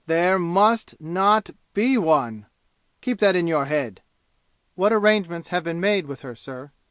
There 0.07 0.39
must 0.39 0.99
not 0.99 1.51
be 1.75 1.95
one! 1.95 2.47
Keep 3.01 3.19
that 3.19 3.35
in 3.35 3.45
your 3.45 3.65
head!" 3.65 4.01
"What 4.73 4.91
arrangements 4.91 5.49
have 5.49 5.63
been 5.63 5.79
made 5.79 6.07
with 6.07 6.21
her, 6.21 6.33
sir?" 6.33 6.71